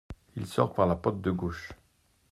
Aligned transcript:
II 0.35 0.47
sort 0.47 0.73
par 0.73 0.87
la 0.87 0.95
porte 0.95 1.21
de 1.21 1.29
gauche. 1.29 1.69